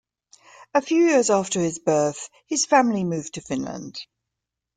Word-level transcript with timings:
A 0.73 0.81
few 0.81 1.03
years 1.09 1.29
after 1.29 1.59
his 1.59 1.77
birth, 1.77 2.27
his 2.47 2.65
family 2.65 3.03
moved 3.03 3.35
to 3.35 3.41
Finland. 3.41 3.99